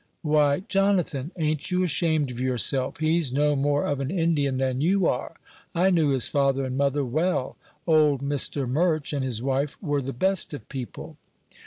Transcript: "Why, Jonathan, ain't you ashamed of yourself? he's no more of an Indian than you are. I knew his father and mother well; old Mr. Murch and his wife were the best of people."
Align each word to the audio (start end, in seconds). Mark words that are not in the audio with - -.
"Why, 0.23 0.61
Jonathan, 0.61 1.29
ain't 1.37 1.69
you 1.69 1.83
ashamed 1.83 2.31
of 2.31 2.39
yourself? 2.39 2.97
he's 2.97 3.31
no 3.31 3.55
more 3.55 3.85
of 3.85 3.99
an 3.99 4.09
Indian 4.09 4.57
than 4.57 4.81
you 4.81 5.05
are. 5.05 5.35
I 5.75 5.91
knew 5.91 6.09
his 6.09 6.27
father 6.27 6.65
and 6.65 6.75
mother 6.75 7.05
well; 7.05 7.55
old 7.85 8.23
Mr. 8.23 8.67
Murch 8.67 9.13
and 9.13 9.23
his 9.23 9.43
wife 9.43 9.77
were 9.79 10.01
the 10.01 10.11
best 10.11 10.55
of 10.55 10.67
people." 10.69 11.17